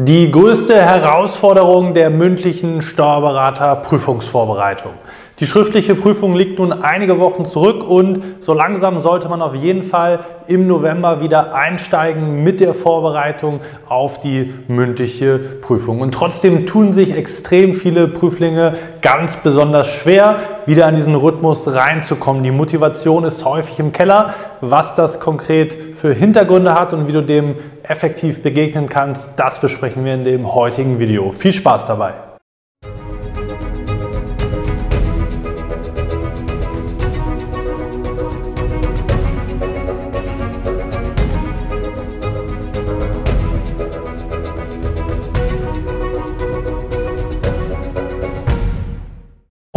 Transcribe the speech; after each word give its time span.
Die 0.00 0.28
größte 0.28 0.74
Herausforderung 0.74 1.94
der 1.94 2.10
mündlichen 2.10 2.82
Steuerberater-Prüfungsvorbereitung. 2.82 4.94
Die 5.40 5.46
schriftliche 5.46 5.96
Prüfung 5.96 6.36
liegt 6.36 6.60
nun 6.60 6.72
einige 6.72 7.18
Wochen 7.18 7.44
zurück 7.44 7.82
und 7.88 8.20
so 8.38 8.54
langsam 8.54 9.00
sollte 9.00 9.28
man 9.28 9.42
auf 9.42 9.52
jeden 9.52 9.82
Fall 9.82 10.20
im 10.46 10.68
November 10.68 11.20
wieder 11.22 11.56
einsteigen 11.56 12.44
mit 12.44 12.60
der 12.60 12.72
Vorbereitung 12.72 13.58
auf 13.88 14.20
die 14.20 14.54
mündliche 14.68 15.40
Prüfung. 15.60 16.02
Und 16.02 16.14
trotzdem 16.14 16.66
tun 16.66 16.92
sich 16.92 17.16
extrem 17.16 17.74
viele 17.74 18.06
Prüflinge 18.06 18.74
ganz 19.02 19.36
besonders 19.38 19.88
schwer, 19.88 20.36
wieder 20.66 20.86
an 20.86 20.94
diesen 20.94 21.16
Rhythmus 21.16 21.66
reinzukommen. 21.66 22.44
Die 22.44 22.52
Motivation 22.52 23.24
ist 23.24 23.44
häufig 23.44 23.80
im 23.80 23.90
Keller. 23.90 24.34
Was 24.60 24.94
das 24.94 25.18
konkret 25.18 25.76
für 25.96 26.12
Hintergründe 26.12 26.74
hat 26.74 26.92
und 26.92 27.08
wie 27.08 27.12
du 27.12 27.22
dem 27.22 27.56
effektiv 27.82 28.40
begegnen 28.44 28.88
kannst, 28.88 29.32
das 29.36 29.60
besprechen 29.60 30.04
wir 30.04 30.14
in 30.14 30.22
dem 30.22 30.54
heutigen 30.54 31.00
Video. 31.00 31.32
Viel 31.32 31.52
Spaß 31.52 31.86
dabei! 31.86 32.33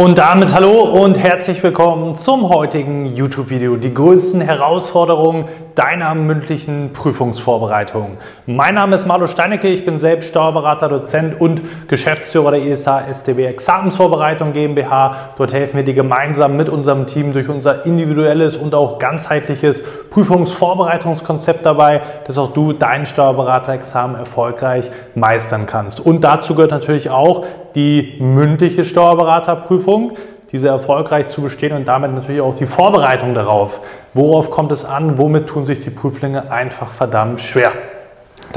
Und 0.00 0.16
damit 0.16 0.54
hallo 0.54 0.82
und 0.82 1.18
herzlich 1.18 1.60
willkommen 1.60 2.14
zum 2.14 2.48
heutigen 2.50 3.04
YouTube-Video. 3.04 3.74
Die 3.74 3.92
größten 3.92 4.40
Herausforderungen 4.40 5.46
deiner 5.74 6.14
mündlichen 6.14 6.92
Prüfungsvorbereitung. 6.92 8.16
Mein 8.46 8.76
Name 8.76 8.94
ist 8.94 9.08
Marlo 9.08 9.26
Steinecke, 9.26 9.66
ich 9.66 9.84
bin 9.84 9.98
selbst 9.98 10.28
Steuerberater, 10.28 10.88
Dozent 10.88 11.40
und 11.40 11.62
Geschäftsführer 11.88 12.52
der 12.52 12.62
ESA 12.62 13.12
STB 13.12 13.40
Examensvorbereitung 13.46 14.52
GmbH. 14.52 15.16
Dort 15.36 15.52
helfen 15.52 15.78
wir 15.78 15.84
dir 15.84 15.94
gemeinsam 15.94 16.56
mit 16.56 16.68
unserem 16.68 17.06
Team 17.06 17.32
durch 17.32 17.48
unser 17.48 17.84
individuelles 17.84 18.56
und 18.56 18.76
auch 18.76 19.00
ganzheitliches 19.00 19.82
Prüfungsvorbereitungskonzept 20.10 21.66
dabei, 21.66 22.02
dass 22.24 22.38
auch 22.38 22.52
du 22.52 22.72
dein 22.72 23.04
Steuerberaterexamen 23.04 24.16
erfolgreich 24.16 24.92
meistern 25.16 25.66
kannst. 25.66 25.98
Und 25.98 26.22
dazu 26.22 26.54
gehört 26.54 26.70
natürlich 26.70 27.10
auch 27.10 27.44
die 27.74 28.16
mündliche 28.20 28.84
Steuerberaterprüfung, 28.84 30.12
diese 30.52 30.68
erfolgreich 30.68 31.26
zu 31.28 31.42
bestehen 31.42 31.76
und 31.76 31.86
damit 31.86 32.12
natürlich 32.12 32.40
auch 32.40 32.54
die 32.54 32.66
Vorbereitung 32.66 33.34
darauf. 33.34 33.80
Worauf 34.14 34.50
kommt 34.50 34.72
es 34.72 34.84
an? 34.84 35.18
Womit 35.18 35.46
tun 35.46 35.66
sich 35.66 35.78
die 35.78 35.90
Prüflinge 35.90 36.50
einfach 36.50 36.92
verdammt 36.92 37.40
schwer? 37.40 37.72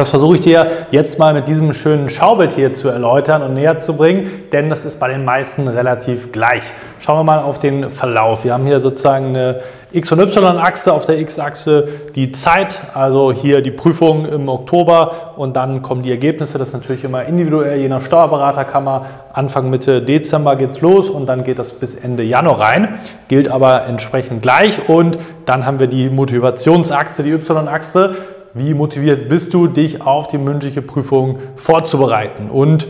Das 0.02 0.10
versuche 0.10 0.34
ich 0.34 0.42
dir 0.42 0.66
jetzt 0.90 1.20
mal 1.20 1.32
mit 1.32 1.48
diesem 1.48 1.74
schönen 1.74 2.10
Schaubild 2.10 2.54
hier 2.54 2.74
zu 2.74 2.88
erläutern 2.88 3.44
und 3.44 3.54
näher 3.54 3.78
zu 3.78 3.94
bringen, 3.94 4.32
denn 4.52 4.68
das 4.72 4.84
ist 4.84 5.00
bei 5.00 5.10
den 5.10 5.24
meisten 5.24 5.68
relativ 5.68 6.32
gleich. 6.32 6.64
Schauen 7.00 7.20
wir 7.20 7.24
mal 7.24 7.38
auf 7.38 7.60
den 7.60 7.92
Verlauf. 7.92 8.44
Wir 8.44 8.54
haben 8.54 8.66
hier 8.66 8.80
sozusagen 8.82 9.28
eine 9.28 9.60
X- 9.92 10.12
und 10.12 10.20
Y-Achse, 10.20 10.92
auf 10.92 11.06
der 11.06 11.20
X-Achse 11.20 11.88
die 12.16 12.32
Zeit, 12.32 12.80
also 12.96 13.32
hier 13.32 13.62
die 13.62 13.70
Prüfung 13.70 14.26
im 14.26 14.50
Oktober 14.50 15.34
und 15.36 15.56
dann 15.56 15.84
kommen 15.84 16.02
die 16.02 16.10
Ergebnisse. 16.10 16.58
Das 16.58 16.70
ist 16.70 16.74
natürlich 16.74 17.04
immer 17.04 17.26
individuell, 17.26 17.78
je 17.78 17.88
nach 17.88 18.02
Steuerberaterkammer. 18.02 19.06
Anfang 19.34 19.70
Mitte 19.70 20.02
Dezember 20.02 20.56
geht 20.56 20.72
es 20.72 20.82
los 20.82 21.12
und 21.12 21.28
dann 21.28 21.44
geht 21.44 21.60
das 21.60 21.74
bis 21.74 21.94
Ende 21.94 22.24
Januar 22.24 22.60
rein. 22.60 23.00
Gilt 23.28 23.50
aber 23.50 23.86
entsprechend 23.86 24.42
gleich 24.42 24.90
und 24.90 25.20
dann 25.46 25.68
haben 25.68 25.80
wir 25.80 25.86
die 25.86 26.10
Motivationsachse, 26.10 27.22
die 27.22 27.34
Y-Achse 27.34 28.16
wie 28.54 28.74
motiviert 28.74 29.30
bist 29.30 29.54
du, 29.54 29.68
dich 29.68 30.02
auf 30.02 30.28
die 30.28 30.38
mündliche 30.38 30.82
Prüfung 30.82 31.40
vorzubereiten. 31.56 32.50
Und 32.50 32.88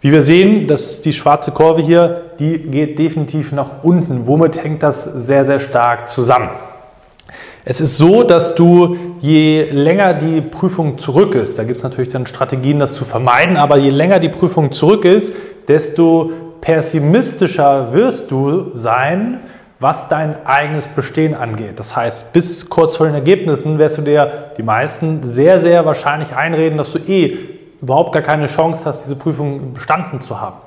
wie 0.00 0.12
wir 0.12 0.22
sehen, 0.22 0.66
das 0.66 0.92
ist 0.92 1.04
die 1.04 1.12
schwarze 1.12 1.50
Kurve 1.50 1.82
hier, 1.82 2.22
die 2.38 2.58
geht 2.58 2.98
definitiv 2.98 3.52
nach 3.52 3.82
unten. 3.82 4.26
Womit 4.26 4.64
hängt 4.64 4.82
das 4.82 5.04
sehr, 5.04 5.44
sehr 5.44 5.60
stark 5.60 6.08
zusammen? 6.08 6.50
Es 7.64 7.82
ist 7.82 7.98
so, 7.98 8.22
dass 8.22 8.54
du 8.54 8.96
je 9.20 9.64
länger 9.70 10.14
die 10.14 10.40
Prüfung 10.40 10.96
zurück 10.96 11.34
ist, 11.34 11.58
da 11.58 11.64
gibt 11.64 11.76
es 11.76 11.82
natürlich 11.82 12.08
dann 12.08 12.26
Strategien, 12.26 12.78
das 12.78 12.94
zu 12.94 13.04
vermeiden, 13.04 13.58
aber 13.58 13.76
je 13.76 13.90
länger 13.90 14.18
die 14.18 14.30
Prüfung 14.30 14.72
zurück 14.72 15.04
ist, 15.04 15.34
desto 15.68 16.30
pessimistischer 16.62 17.92
wirst 17.92 18.30
du 18.30 18.70
sein, 18.72 19.40
was 19.80 20.08
dein 20.08 20.46
eigenes 20.46 20.88
Bestehen 20.88 21.34
angeht. 21.34 21.78
Das 21.78 21.96
heißt, 21.96 22.32
bis 22.34 22.68
kurz 22.68 22.96
vor 22.96 23.06
den 23.06 23.14
Ergebnissen 23.14 23.78
wirst 23.78 23.96
du 23.98 24.02
dir 24.02 24.52
die 24.56 24.62
meisten 24.62 25.22
sehr, 25.22 25.60
sehr 25.60 25.86
wahrscheinlich 25.86 26.36
einreden, 26.36 26.76
dass 26.76 26.92
du 26.92 26.98
eh 26.98 27.38
überhaupt 27.80 28.12
gar 28.12 28.22
keine 28.22 28.46
Chance 28.46 28.84
hast, 28.84 29.04
diese 29.04 29.16
Prüfung 29.16 29.72
bestanden 29.72 30.20
zu 30.20 30.38
haben. 30.38 30.58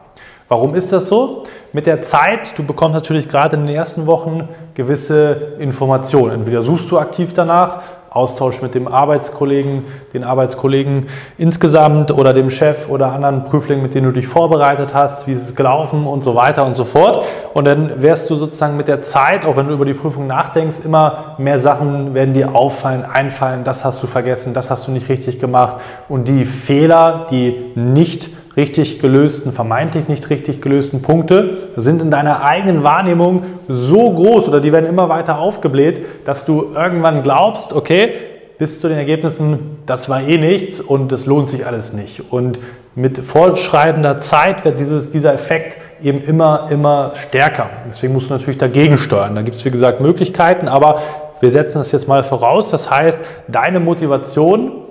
Warum 0.49 0.75
ist 0.75 0.91
das 0.91 1.07
so? 1.07 1.43
Mit 1.71 1.85
der 1.85 2.01
Zeit, 2.01 2.57
du 2.57 2.63
bekommst 2.63 2.95
natürlich 2.95 3.29
gerade 3.29 3.55
in 3.55 3.65
den 3.65 3.75
ersten 3.75 4.07
Wochen 4.07 4.49
gewisse 4.73 5.53
Informationen. 5.59 6.35
Entweder 6.35 6.63
suchst 6.63 6.91
du 6.91 6.99
aktiv 6.99 7.33
danach 7.33 7.81
Austausch 8.13 8.61
mit 8.61 8.75
dem 8.75 8.87
Arbeitskollegen, 8.87 9.85
den 10.13 10.23
Arbeitskollegen 10.23 11.07
insgesamt 11.37 12.11
oder 12.11 12.33
dem 12.33 12.49
Chef 12.49 12.87
oder 12.87 13.11
anderen 13.11 13.43
Prüflingen, 13.43 13.81
mit 13.81 13.95
denen 13.95 14.05
du 14.05 14.11
dich 14.13 14.27
vorbereitet 14.27 14.93
hast, 14.93 15.27
wie 15.27 15.33
ist 15.33 15.49
es 15.49 15.55
gelaufen 15.55 16.05
und 16.05 16.23
so 16.23 16.35
weiter 16.35 16.65
und 16.65 16.75
so 16.75 16.83
fort. 16.83 17.23
Und 17.53 17.65
dann 17.65 18.01
wirst 18.01 18.29
du 18.29 18.35
sozusagen 18.35 18.77
mit 18.77 18.87
der 18.87 19.01
Zeit, 19.01 19.45
auch 19.45 19.57
wenn 19.57 19.67
du 19.67 19.73
über 19.73 19.85
die 19.85 19.95
Prüfung 19.95 20.27
nachdenkst, 20.27 20.81
immer 20.85 21.35
mehr 21.39 21.59
Sachen 21.59 22.13
werden 22.13 22.33
dir 22.33 22.55
auffallen, 22.55 23.03
einfallen, 23.03 23.63
das 23.63 23.83
hast 23.83 24.03
du 24.03 24.07
vergessen, 24.07 24.53
das 24.53 24.69
hast 24.69 24.87
du 24.87 24.91
nicht 24.91 25.09
richtig 25.09 25.39
gemacht. 25.39 25.77
Und 26.07 26.27
die 26.27 26.45
Fehler, 26.45 27.25
die 27.31 27.71
nicht 27.75 28.29
richtig 28.55 28.99
gelösten, 28.99 29.51
vermeintlich 29.51 30.07
nicht 30.07 30.29
richtig 30.29 30.61
gelösten 30.61 31.01
Punkte 31.01 31.57
sind 31.75 32.01
in 32.01 32.11
deiner 32.11 32.43
eigenen 32.43 32.83
Wahrnehmung 32.83 33.43
so 33.67 34.11
groß 34.11 34.47
oder 34.47 34.61
die 34.61 34.71
werden 34.71 34.85
immer 34.85 35.09
weiter 35.09 35.39
aufgebläht, 35.39 36.05
dass 36.25 36.45
du 36.45 36.71
irgendwann 36.75 37.23
glaubst, 37.23 37.73
okay, 37.73 38.13
bis 38.59 38.79
zu 38.79 38.87
den 38.87 38.97
Ergebnissen, 38.97 39.77
das 39.85 40.07
war 40.09 40.21
eh 40.21 40.37
nichts 40.37 40.79
und 40.79 41.11
es 41.11 41.25
lohnt 41.25 41.49
sich 41.49 41.65
alles 41.65 41.93
nicht. 41.93 42.31
Und 42.31 42.59
mit 42.95 43.17
fortschreitender 43.17 44.21
Zeit 44.21 44.63
wird 44.63 44.79
dieses, 44.79 45.09
dieser 45.09 45.33
Effekt 45.33 45.77
eben 46.01 46.21
immer, 46.21 46.67
immer 46.69 47.13
stärker. 47.15 47.69
Deswegen 47.89 48.13
musst 48.13 48.29
du 48.29 48.33
natürlich 48.33 48.59
dagegen 48.59 48.99
steuern. 48.99 49.33
Da 49.35 49.41
gibt 49.41 49.57
es, 49.57 49.65
wie 49.65 49.71
gesagt, 49.71 49.99
Möglichkeiten, 49.99 50.67
aber 50.67 51.01
wir 51.39 51.49
setzen 51.49 51.79
das 51.79 51.91
jetzt 51.91 52.07
mal 52.07 52.23
voraus. 52.23 52.69
Das 52.69 52.91
heißt, 52.91 53.25
deine 53.47 53.79
Motivation 53.79 54.82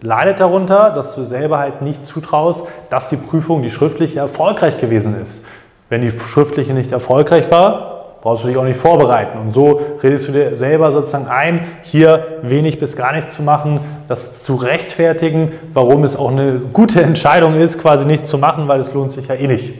leidet 0.00 0.40
darunter, 0.40 0.90
dass 0.90 1.14
du 1.14 1.24
selber 1.24 1.58
halt 1.58 1.82
nicht 1.82 2.04
zutraust, 2.04 2.66
dass 2.90 3.08
die 3.08 3.16
Prüfung, 3.16 3.62
die 3.62 3.70
schriftliche, 3.70 4.18
erfolgreich 4.18 4.78
gewesen 4.78 5.20
ist. 5.22 5.46
Wenn 5.88 6.02
die 6.02 6.10
schriftliche 6.18 6.72
nicht 6.72 6.92
erfolgreich 6.92 7.50
war, 7.50 7.94
brauchst 8.24 8.42
du 8.42 8.48
dich 8.48 8.56
auch 8.56 8.64
nicht 8.64 8.80
vorbereiten. 8.80 9.38
Und 9.38 9.52
so 9.52 9.80
redest 10.02 10.28
du 10.28 10.32
dir 10.32 10.56
selber 10.56 10.90
sozusagen 10.90 11.28
ein, 11.28 11.66
hier 11.82 12.38
wenig 12.42 12.80
bis 12.80 12.96
gar 12.96 13.12
nichts 13.12 13.34
zu 13.34 13.42
machen, 13.42 13.80
das 14.08 14.42
zu 14.42 14.54
rechtfertigen, 14.54 15.52
warum 15.74 16.04
es 16.04 16.16
auch 16.16 16.30
eine 16.30 16.58
gute 16.72 17.02
Entscheidung 17.02 17.54
ist, 17.54 17.78
quasi 17.78 18.06
nichts 18.06 18.28
zu 18.28 18.38
machen, 18.38 18.66
weil 18.66 18.80
es 18.80 18.92
lohnt 18.94 19.12
sich 19.12 19.28
ja 19.28 19.34
eh 19.34 19.46
nicht. 19.46 19.74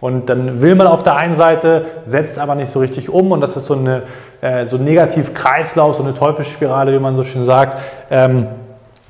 Und 0.00 0.30
dann 0.30 0.62
will 0.62 0.76
man 0.76 0.86
auf 0.86 1.02
der 1.02 1.16
einen 1.16 1.34
Seite, 1.34 1.84
setzt 2.06 2.38
aber 2.38 2.54
nicht 2.54 2.70
so 2.70 2.80
richtig 2.80 3.10
um 3.10 3.32
und 3.32 3.42
das 3.42 3.58
ist 3.58 3.66
so, 3.66 3.74
eine, 3.74 4.04
äh, 4.40 4.66
so 4.66 4.76
ein 4.76 4.84
Negativ-Kreislauf, 4.84 5.96
so 5.96 6.02
eine 6.02 6.14
Teufelsspirale, 6.14 6.94
wie 6.94 6.98
man 6.98 7.16
so 7.16 7.22
schön 7.22 7.44
sagt. 7.44 7.76
Ähm, 8.10 8.46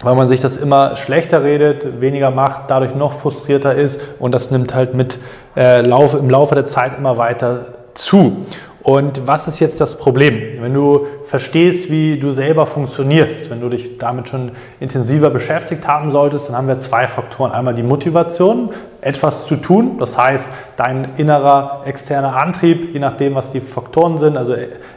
weil 0.03 0.15
man 0.15 0.29
sich 0.29 0.41
das 0.41 0.57
immer 0.57 0.97
schlechter 0.97 1.45
redet, 1.45 2.01
weniger 2.01 2.31
macht, 2.31 2.63
dadurch 2.69 2.95
noch 2.95 3.13
frustrierter 3.13 3.75
ist 3.75 4.01
und 4.19 4.33
das 4.33 4.51
nimmt 4.51 4.75
halt 4.75 4.95
mit 4.95 5.19
äh, 5.57 5.83
Laufe, 5.83 6.19
im 6.19 6.31
Laufe 6.31 6.55
der 6.55 6.65
Zeit 6.65 6.93
immer 6.97 7.19
weiter 7.19 7.75
zu. 7.95 8.47
Und 8.83 9.27
was 9.27 9.47
ist 9.47 9.61
jetzt 9.61 9.81
das 9.81 9.99
Problem? 9.99 10.63
Wenn 10.63 10.73
du 10.73 11.07
verstehst, 11.31 11.93
wie 11.93 12.19
du 12.19 12.33
selber 12.33 12.67
funktionierst, 12.67 13.51
wenn 13.51 13.61
du 13.61 13.69
dich 13.69 13.99
damit 13.99 14.29
schon 14.29 14.51
intensiver 14.81 15.31
beschäftigt 15.31 15.87
haben 15.87 16.11
solltest, 16.11 16.49
dann 16.49 16.57
haben 16.57 16.67
wir 16.67 16.79
zwei 16.79 17.07
Faktoren. 17.07 17.53
Einmal 17.53 17.73
die 17.73 17.85
Motivation, 17.85 18.71
etwas 19.01 19.47
zu 19.47 19.55
tun, 19.55 19.99
das 20.01 20.19
heißt 20.19 20.51
dein 20.77 21.11
innerer 21.19 21.83
externer 21.87 22.37
Antrieb, 22.43 22.93
je 22.93 22.99
nachdem, 22.99 23.37
was 23.37 23.53
die 23.53 23.61
Faktoren 23.61 24.19
sind, 24.19 24.37
also 24.37 24.55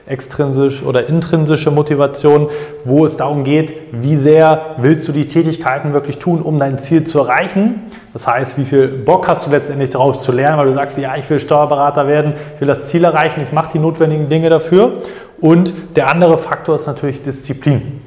extrinsisch 0.08 0.84
oder 0.84 1.08
intrinsische 1.08 1.70
Motivation, 1.70 2.50
wo 2.84 3.06
es 3.06 3.16
darum 3.16 3.44
geht, 3.44 3.74
wie 3.92 4.16
sehr 4.16 4.76
willst 4.78 5.08
du 5.08 5.12
die 5.12 5.28
Tätigkeiten 5.28 5.94
wirklich 5.94 6.18
tun, 6.18 6.42
um 6.42 6.58
dein 6.58 6.80
Ziel 6.80 7.06
zu 7.06 7.20
erreichen. 7.20 7.82
Das 8.12 8.28
heißt, 8.28 8.58
wie 8.58 8.66
viel 8.66 8.88
Bock 8.88 9.28
hast 9.28 9.48
du 9.48 9.52
letztendlich 9.52 9.92
darauf 9.92 10.20
zu 10.20 10.32
lernen, 10.32 10.58
weil 10.58 10.66
du 10.66 10.74
sagst, 10.74 10.98
ja, 10.98 11.16
ich 11.16 11.30
will 11.30 11.40
Steuerberater 11.40 12.08
werden, 12.08 12.34
ich 12.56 12.62
will 12.62 12.68
das 12.68 12.88
Ziel 12.90 13.04
erreichen, 13.04 13.42
ich 13.42 13.52
mache 13.52 13.72
die 13.74 13.80
notwendigen 13.80 14.30
Dinge 14.30 14.50
dafür. 14.50 14.98
Und 15.44 15.98
der 15.98 16.10
andere 16.10 16.38
Faktor 16.38 16.76
ist 16.76 16.88
natürlich 16.88 17.22
Disziplin. 17.22 18.00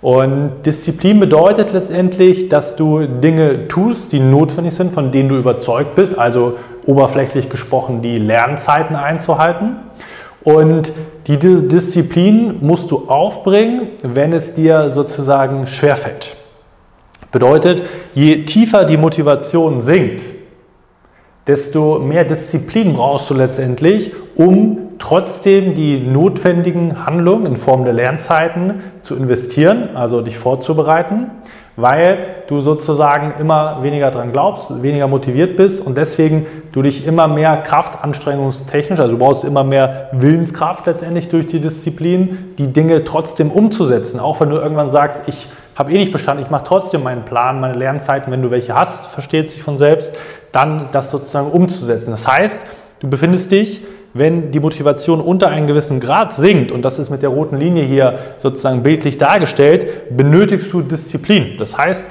Und 0.00 0.62
Disziplin 0.64 1.18
bedeutet 1.18 1.72
letztendlich, 1.72 2.48
dass 2.48 2.76
du 2.76 3.04
Dinge 3.04 3.66
tust, 3.66 4.12
die 4.12 4.20
notwendig 4.20 4.74
sind, 4.74 4.92
von 4.92 5.10
denen 5.10 5.28
du 5.28 5.36
überzeugt 5.36 5.96
bist, 5.96 6.16
also 6.16 6.54
oberflächlich 6.86 7.48
gesprochen 7.50 8.00
die 8.00 8.18
Lernzeiten 8.18 8.94
einzuhalten. 8.94 9.74
Und 10.44 10.92
die 11.26 11.36
Disziplin 11.36 12.58
musst 12.60 12.92
du 12.92 13.08
aufbringen, 13.08 13.88
wenn 14.04 14.32
es 14.32 14.54
dir 14.54 14.90
sozusagen 14.90 15.66
schwerfällt. 15.66 16.36
Bedeutet, 17.32 17.82
je 18.14 18.44
tiefer 18.44 18.84
die 18.84 18.98
Motivation 18.98 19.80
sinkt, 19.80 20.22
desto 21.44 21.98
mehr 21.98 22.22
Disziplin 22.22 22.94
brauchst 22.94 23.28
du 23.30 23.34
letztendlich, 23.34 24.12
um 24.36 24.87
trotzdem 24.98 25.74
die 25.74 25.98
notwendigen 25.98 27.06
Handlungen 27.06 27.46
in 27.46 27.56
Form 27.56 27.84
der 27.84 27.92
Lernzeiten 27.92 28.82
zu 29.02 29.16
investieren, 29.16 29.96
also 29.96 30.20
dich 30.20 30.36
vorzubereiten, 30.36 31.30
weil 31.76 32.18
du 32.48 32.60
sozusagen 32.60 33.34
immer 33.38 33.82
weniger 33.82 34.10
dran 34.10 34.32
glaubst, 34.32 34.82
weniger 34.82 35.06
motiviert 35.06 35.56
bist 35.56 35.80
und 35.80 35.96
deswegen 35.96 36.46
du 36.72 36.82
dich 36.82 37.06
immer 37.06 37.28
mehr 37.28 37.58
kraftanstrengungstechnisch, 37.58 38.98
also 38.98 39.12
du 39.12 39.18
brauchst 39.18 39.44
immer 39.44 39.62
mehr 39.62 40.08
Willenskraft 40.12 40.86
letztendlich 40.86 41.28
durch 41.28 41.46
die 41.46 41.60
Disziplin, 41.60 42.54
die 42.58 42.72
Dinge 42.72 43.04
trotzdem 43.04 43.52
umzusetzen, 43.52 44.18
auch 44.18 44.40
wenn 44.40 44.50
du 44.50 44.56
irgendwann 44.56 44.90
sagst, 44.90 45.22
ich 45.26 45.48
habe 45.76 45.92
eh 45.92 45.98
nicht 45.98 46.10
bestanden, 46.10 46.42
ich 46.42 46.50
mache 46.50 46.64
trotzdem 46.64 47.04
meinen 47.04 47.24
Plan, 47.24 47.60
meine 47.60 47.74
Lernzeiten, 47.74 48.32
wenn 48.32 48.42
du 48.42 48.50
welche 48.50 48.74
hast, 48.74 49.06
versteht 49.06 49.48
sich 49.48 49.62
von 49.62 49.78
selbst, 49.78 50.12
dann 50.50 50.88
das 50.90 51.12
sozusagen 51.12 51.52
umzusetzen. 51.52 52.10
Das 52.10 52.26
heißt, 52.26 52.62
du 52.98 53.08
befindest 53.08 53.52
dich 53.52 53.82
wenn 54.18 54.50
die 54.50 54.60
Motivation 54.60 55.20
unter 55.20 55.48
einen 55.48 55.66
gewissen 55.66 56.00
Grad 56.00 56.34
sinkt, 56.34 56.72
und 56.72 56.82
das 56.82 56.98
ist 56.98 57.10
mit 57.10 57.22
der 57.22 57.30
roten 57.30 57.56
Linie 57.56 57.84
hier 57.84 58.18
sozusagen 58.38 58.82
bildlich 58.82 59.18
dargestellt, 59.18 60.16
benötigst 60.16 60.72
du 60.72 60.82
Disziplin. 60.82 61.56
Das 61.58 61.76
heißt, 61.76 62.06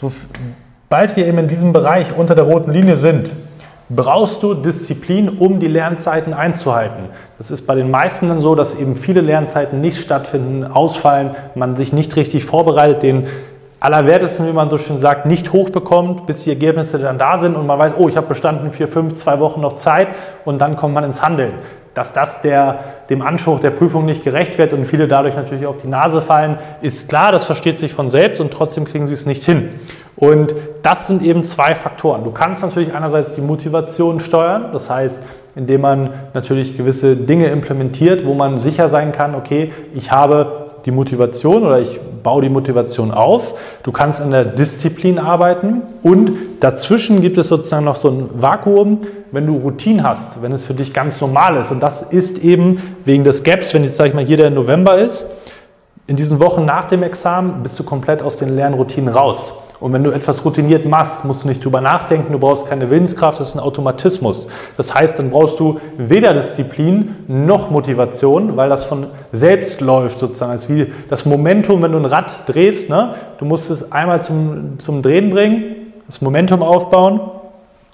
sobald 0.00 1.16
wir 1.16 1.26
eben 1.26 1.38
in 1.38 1.48
diesem 1.48 1.72
Bereich 1.72 2.06
unter 2.16 2.34
der 2.34 2.44
roten 2.44 2.72
Linie 2.72 2.96
sind, 2.96 3.32
brauchst 3.90 4.42
du 4.42 4.54
Disziplin, 4.54 5.28
um 5.28 5.58
die 5.58 5.66
Lernzeiten 5.66 6.32
einzuhalten. 6.32 7.06
Das 7.38 7.50
ist 7.50 7.66
bei 7.66 7.74
den 7.74 7.90
meisten 7.90 8.28
dann 8.28 8.40
so, 8.40 8.54
dass 8.54 8.76
eben 8.76 8.96
viele 8.96 9.20
Lernzeiten 9.20 9.80
nicht 9.80 9.98
stattfinden, 9.98 10.64
ausfallen, 10.64 11.32
man 11.56 11.74
sich 11.74 11.92
nicht 11.92 12.14
richtig 12.16 12.44
vorbereitet, 12.44 13.02
den 13.02 13.26
allerwertesten, 13.80 14.46
wie 14.46 14.52
man 14.52 14.68
so 14.68 14.76
schön 14.76 14.98
sagt, 14.98 15.24
nicht 15.26 15.52
hochbekommt, 15.52 16.26
bis 16.26 16.44
die 16.44 16.50
Ergebnisse 16.50 16.98
dann 16.98 17.16
da 17.18 17.38
sind 17.38 17.56
und 17.56 17.66
man 17.66 17.78
weiß, 17.78 17.94
oh, 17.96 18.08
ich 18.08 18.16
habe 18.16 18.26
bestanden 18.26 18.72
vier, 18.72 18.88
fünf, 18.88 19.14
zwei 19.14 19.40
Wochen 19.40 19.62
noch 19.62 19.74
Zeit 19.74 20.08
und 20.44 20.60
dann 20.60 20.76
kommt 20.76 20.94
man 20.94 21.04
ins 21.04 21.22
Handeln. 21.22 21.54
Dass 21.94 22.12
das 22.12 22.42
der, 22.42 22.78
dem 23.08 23.22
Anspruch 23.22 23.58
der 23.58 23.70
Prüfung 23.70 24.04
nicht 24.04 24.22
gerecht 24.22 24.58
wird 24.58 24.74
und 24.74 24.84
viele 24.84 25.08
dadurch 25.08 25.34
natürlich 25.34 25.66
auf 25.66 25.78
die 25.78 25.88
Nase 25.88 26.20
fallen, 26.20 26.58
ist 26.82 27.08
klar, 27.08 27.32
das 27.32 27.44
versteht 27.44 27.78
sich 27.78 27.92
von 27.92 28.10
selbst 28.10 28.40
und 28.40 28.52
trotzdem 28.52 28.84
kriegen 28.84 29.06
sie 29.06 29.14
es 29.14 29.26
nicht 29.26 29.42
hin. 29.42 29.70
Und 30.14 30.54
das 30.82 31.08
sind 31.08 31.22
eben 31.22 31.42
zwei 31.42 31.74
Faktoren. 31.74 32.22
Du 32.24 32.30
kannst 32.30 32.62
natürlich 32.62 32.94
einerseits 32.94 33.34
die 33.34 33.40
Motivation 33.40 34.20
steuern, 34.20 34.66
das 34.72 34.90
heißt, 34.90 35.24
indem 35.56 35.80
man 35.80 36.10
natürlich 36.34 36.76
gewisse 36.76 37.16
Dinge 37.16 37.46
implementiert, 37.46 38.26
wo 38.26 38.34
man 38.34 38.58
sicher 38.58 38.88
sein 38.88 39.10
kann, 39.12 39.34
okay, 39.34 39.72
ich 39.94 40.12
habe 40.12 40.70
die 40.84 40.90
Motivation 40.90 41.64
oder 41.64 41.80
ich 41.80 41.98
baue 42.22 42.42
die 42.42 42.48
Motivation 42.48 43.10
auf. 43.10 43.54
Du 43.82 43.92
kannst 43.92 44.20
an 44.20 44.30
der 44.30 44.44
Disziplin 44.44 45.18
arbeiten 45.18 45.82
und 46.02 46.32
dazwischen 46.60 47.20
gibt 47.20 47.38
es 47.38 47.48
sozusagen 47.48 47.84
noch 47.84 47.96
so 47.96 48.08
ein 48.08 48.30
Vakuum, 48.34 49.00
wenn 49.32 49.46
du 49.46 49.56
Routine 49.56 50.02
hast, 50.02 50.42
wenn 50.42 50.52
es 50.52 50.64
für 50.64 50.74
dich 50.74 50.92
ganz 50.92 51.20
normal 51.20 51.56
ist. 51.56 51.70
Und 51.70 51.80
das 51.80 52.02
ist 52.02 52.38
eben 52.38 52.80
wegen 53.04 53.24
des 53.24 53.42
Gaps, 53.42 53.74
wenn 53.74 53.84
jetzt, 53.84 53.96
sage 53.96 54.10
ich 54.10 54.14
mal, 54.14 54.24
hier 54.24 54.36
der 54.36 54.50
November 54.50 54.98
ist, 54.98 55.26
in 56.06 56.16
diesen 56.16 56.40
Wochen 56.40 56.64
nach 56.64 56.86
dem 56.86 57.02
Examen 57.02 57.62
bist 57.62 57.78
du 57.78 57.84
komplett 57.84 58.22
aus 58.22 58.36
den 58.36 58.56
Lernroutinen 58.56 59.12
raus. 59.14 59.52
Und 59.80 59.94
wenn 59.94 60.04
du 60.04 60.10
etwas 60.10 60.44
routiniert 60.44 60.84
machst, 60.84 61.24
musst 61.24 61.44
du 61.44 61.48
nicht 61.48 61.64
drüber 61.64 61.80
nachdenken, 61.80 62.32
du 62.32 62.38
brauchst 62.38 62.66
keine 62.66 62.90
Willenskraft, 62.90 63.40
das 63.40 63.50
ist 63.50 63.54
ein 63.54 63.60
Automatismus. 63.60 64.46
Das 64.76 64.94
heißt, 64.94 65.18
dann 65.18 65.30
brauchst 65.30 65.58
du 65.58 65.80
weder 65.96 66.34
Disziplin 66.34 67.16
noch 67.26 67.70
Motivation, 67.70 68.56
weil 68.58 68.68
das 68.68 68.84
von 68.84 69.06
selbst 69.32 69.80
läuft 69.80 70.18
sozusagen, 70.18 70.52
als 70.52 70.68
wie 70.68 70.92
das 71.08 71.24
Momentum, 71.24 71.82
wenn 71.82 71.92
du 71.92 71.98
ein 71.98 72.04
Rad 72.04 72.46
drehst, 72.46 72.90
ne? 72.90 73.14
du 73.38 73.46
musst 73.46 73.70
es 73.70 73.90
einmal 73.90 74.22
zum, 74.22 74.78
zum 74.78 75.00
Drehen 75.00 75.30
bringen, 75.30 75.92
das 76.06 76.20
Momentum 76.20 76.62
aufbauen 76.62 77.20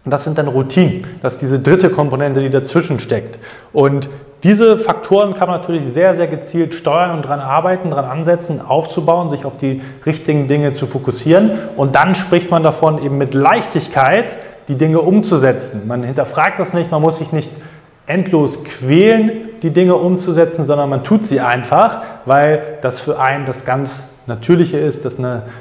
und 0.05 0.11
das 0.11 0.25
sind 0.25 0.39
dann 0.39 0.49
Routinen. 0.49 1.05
Das 1.23 1.35
ist 1.35 1.43
diese 1.43 1.61
dritte 1.61 1.91
Komponente, 1.91 2.41
die 2.41 2.51
dazwischen 2.51 2.99
steckt. 2.99 3.39
Und 3.73 4.09
diese 4.43 4.77
Faktoren 4.77 5.35
kann 5.35 5.49
man 5.49 5.61
natürlich 5.61 5.85
sehr, 5.87 6.15
sehr 6.15 6.27
gezielt 6.27 6.75
steuern 6.75 7.11
und 7.13 7.25
daran 7.25 7.41
arbeiten, 7.41 7.91
daran 7.91 8.05
ansetzen, 8.05 8.61
aufzubauen, 8.61 9.31
sich 9.31 9.45
auf 9.45 9.57
die 9.57 9.81
richtigen 10.05 10.47
Dinge 10.47 10.73
zu 10.73 10.87
fokussieren. 10.87 11.53
Und 11.77 11.95
dann 11.95 12.15
spricht 12.15 12.51
man 12.51 12.63
davon, 12.63 13.03
eben 13.03 13.17
mit 13.17 13.35
Leichtigkeit 13.35 14.37
die 14.69 14.77
Dinge 14.77 15.01
umzusetzen. 15.01 15.87
Man 15.87 16.03
hinterfragt 16.03 16.59
das 16.59 16.75
nicht, 16.75 16.91
man 16.91 17.01
muss 17.01 17.19
sich 17.19 17.33
nicht 17.33 17.51
endlos 18.07 18.63
quälen, 18.65 19.49
die 19.63 19.71
Dinge 19.71 19.97
umzusetzen, 19.97 20.65
sondern 20.65 20.91
man 20.91 21.03
tut 21.03 21.27
sie 21.27 21.41
einfach, 21.41 22.03
weil 22.25 22.79
das 22.83 23.01
für 23.01 23.19
einen 23.19 23.47
das 23.47 23.65
ganz 23.65 24.09
Natürliche 24.27 24.79
ist, 24.79 25.05
das 25.05 25.17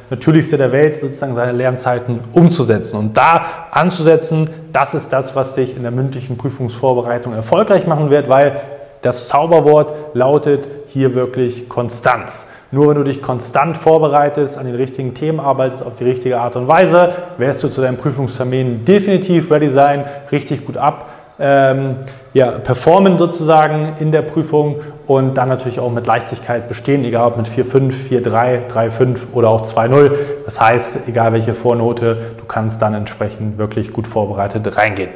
Natürlichste 0.09 0.57
der 0.57 0.71
Welt, 0.71 0.95
sozusagen 0.95 1.35
seine 1.35 1.51
Lernzeiten 1.51 2.19
umzusetzen. 2.33 2.97
Und 2.97 3.15
da 3.15 3.67
anzusetzen, 3.71 4.49
das 4.73 4.93
ist 4.95 5.13
das, 5.13 5.35
was 5.35 5.53
dich 5.53 5.75
in 5.75 5.83
der 5.83 5.91
mündlichen 5.91 6.37
Prüfungsvorbereitung 6.37 7.33
erfolgreich 7.33 7.85
machen 7.85 8.09
wird, 8.09 8.27
weil 8.27 8.61
das 9.01 9.27
Zauberwort 9.27 9.93
lautet 10.15 10.67
hier 10.87 11.13
wirklich 11.13 11.69
Konstanz. 11.69 12.47
Nur 12.71 12.89
wenn 12.89 12.95
du 12.95 13.03
dich 13.03 13.21
konstant 13.21 13.77
vorbereitest, 13.77 14.57
an 14.57 14.65
den 14.65 14.75
richtigen 14.75 15.13
Themen 15.13 15.39
arbeitest, 15.39 15.83
auf 15.83 15.93
die 15.93 16.03
richtige 16.03 16.39
Art 16.39 16.55
und 16.55 16.67
Weise, 16.67 17.13
wirst 17.37 17.63
du 17.63 17.69
zu 17.69 17.81
deinem 17.81 17.97
Prüfungstermin 17.97 18.83
definitiv 18.83 19.51
ready 19.51 19.69
sein, 19.69 20.05
richtig 20.31 20.65
gut 20.65 20.77
ab 20.77 21.09
ähm, 21.39 21.95
ja, 22.33 22.51
performen 22.51 23.17
sozusagen 23.17 23.93
in 23.99 24.11
der 24.11 24.21
Prüfung 24.21 24.77
und 25.07 25.35
dann 25.35 25.49
natürlich 25.49 25.79
auch 25.79 25.91
mit 25.91 26.07
Leichtigkeit 26.07 26.67
bestehen, 26.67 27.03
egal 27.03 27.27
ob 27.27 27.37
mit 27.37 27.47
4,5, 27.47 27.93
4,3, 28.09 28.67
3,5 28.69 29.17
oder 29.33 29.49
auch 29.49 29.65
2,0. 29.65 30.11
Das 30.45 30.59
heißt, 30.59 31.07
egal 31.07 31.33
welche 31.33 31.53
Vornote, 31.53 32.17
du 32.37 32.45
kannst 32.45 32.81
dann 32.81 32.93
entsprechend 32.93 33.57
wirklich 33.57 33.93
gut 33.93 34.07
vorbereitet 34.07 34.77
reingehen. 34.77 35.09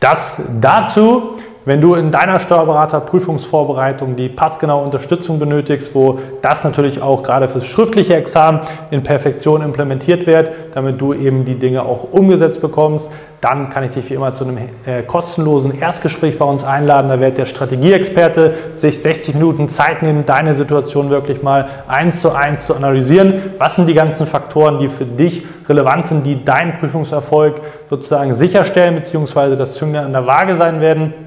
Das 0.00 0.42
dazu. 0.60 1.36
Wenn 1.66 1.80
du 1.80 1.96
in 1.96 2.12
deiner 2.12 2.38
Steuerberater-Prüfungsvorbereitung 2.38 4.14
die 4.14 4.28
passgenaue 4.28 4.84
Unterstützung 4.84 5.40
benötigst, 5.40 5.96
wo 5.96 6.20
das 6.40 6.62
natürlich 6.62 7.02
auch 7.02 7.24
gerade 7.24 7.48
fürs 7.48 7.66
schriftliche 7.66 8.14
Examen 8.14 8.60
in 8.92 9.02
Perfektion 9.02 9.62
implementiert 9.62 10.28
wird, 10.28 10.52
damit 10.74 11.00
du 11.00 11.12
eben 11.12 11.44
die 11.44 11.56
Dinge 11.56 11.82
auch 11.82 12.12
umgesetzt 12.12 12.60
bekommst, 12.60 13.10
dann 13.40 13.68
kann 13.68 13.82
ich 13.82 13.90
dich 13.90 14.08
wie 14.08 14.14
immer 14.14 14.32
zu 14.32 14.44
einem 14.44 14.58
äh, 14.58 15.02
kostenlosen 15.02 15.76
Erstgespräch 15.76 16.38
bei 16.38 16.44
uns 16.44 16.62
einladen. 16.62 17.08
Da 17.08 17.18
wird 17.18 17.36
der 17.36 17.46
Strategieexperte 17.46 18.54
sich 18.72 19.02
60 19.02 19.34
Minuten 19.34 19.68
Zeit 19.68 20.04
nehmen, 20.04 20.24
deine 20.24 20.54
Situation 20.54 21.10
wirklich 21.10 21.42
mal 21.42 21.66
eins 21.88 22.20
zu 22.20 22.30
eins 22.30 22.66
zu 22.66 22.76
analysieren. 22.76 23.42
Was 23.58 23.74
sind 23.74 23.88
die 23.88 23.94
ganzen 23.94 24.28
Faktoren, 24.28 24.78
die 24.78 24.86
für 24.88 25.04
dich 25.04 25.44
relevant 25.68 26.06
sind, 26.06 26.24
die 26.24 26.44
deinen 26.44 26.74
Prüfungserfolg 26.74 27.60
sozusagen 27.90 28.34
sicherstellen, 28.34 28.94
beziehungsweise 28.94 29.56
das 29.56 29.74
Zünglein 29.74 30.04
an 30.04 30.12
der 30.12 30.28
Waage 30.28 30.54
sein 30.54 30.80
werden? 30.80 31.25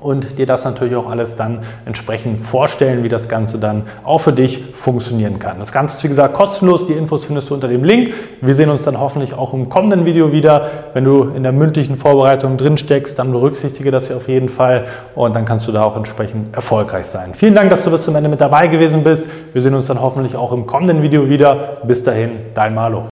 Und 0.00 0.38
dir 0.38 0.46
das 0.46 0.64
natürlich 0.64 0.96
auch 0.96 1.08
alles 1.08 1.36
dann 1.36 1.60
entsprechend 1.84 2.38
vorstellen, 2.38 3.04
wie 3.04 3.08
das 3.08 3.28
Ganze 3.28 3.58
dann 3.58 3.84
auch 4.04 4.18
für 4.18 4.32
dich 4.32 4.62
funktionieren 4.72 5.38
kann. 5.38 5.58
Das 5.58 5.72
Ganze 5.72 5.96
ist 5.96 6.04
wie 6.04 6.08
gesagt 6.08 6.34
kostenlos, 6.34 6.86
die 6.86 6.92
Infos 6.92 7.24
findest 7.24 7.50
du 7.50 7.54
unter 7.54 7.68
dem 7.68 7.84
Link. 7.84 8.14
Wir 8.40 8.54
sehen 8.54 8.70
uns 8.70 8.82
dann 8.82 8.98
hoffentlich 8.98 9.34
auch 9.34 9.52
im 9.52 9.68
kommenden 9.68 10.06
Video 10.06 10.32
wieder. 10.32 10.70
Wenn 10.94 11.04
du 11.04 11.30
in 11.34 11.42
der 11.42 11.52
mündlichen 11.52 11.96
Vorbereitung 11.96 12.56
drin 12.56 12.76
steckst, 12.76 13.18
dann 13.18 13.32
berücksichtige 13.32 13.90
das 13.90 14.10
auf 14.10 14.28
jeden 14.28 14.48
Fall 14.48 14.86
und 15.14 15.36
dann 15.36 15.44
kannst 15.44 15.68
du 15.68 15.72
da 15.72 15.82
auch 15.82 15.96
entsprechend 15.96 16.54
erfolgreich 16.54 17.06
sein. 17.06 17.34
Vielen 17.34 17.54
Dank, 17.54 17.70
dass 17.70 17.84
du 17.84 17.90
bis 17.90 18.04
zum 18.04 18.16
Ende 18.16 18.28
mit 18.28 18.40
dabei 18.40 18.66
gewesen 18.66 19.04
bist. 19.04 19.28
Wir 19.52 19.62
sehen 19.62 19.74
uns 19.74 19.86
dann 19.86 20.00
hoffentlich 20.00 20.36
auch 20.36 20.52
im 20.52 20.66
kommenden 20.66 21.02
Video 21.02 21.28
wieder. 21.28 21.78
Bis 21.84 22.02
dahin, 22.02 22.30
dein 22.54 22.74
Malo. 22.74 23.04